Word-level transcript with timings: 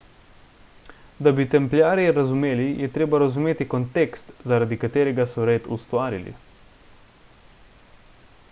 da 1.25 1.33
bi 1.39 1.43
templjarje 1.49 2.13
razumeli 2.17 2.65
je 2.85 2.89
treba 2.95 3.19
razumeti 3.25 3.67
kontekst 3.75 4.33
zaradi 4.53 4.79
katerega 4.85 5.27
so 5.35 5.45
red 5.51 5.69
ustvarili 5.77 6.33